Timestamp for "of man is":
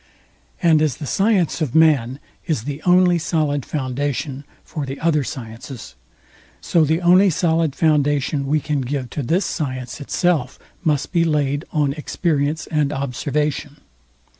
1.61-2.63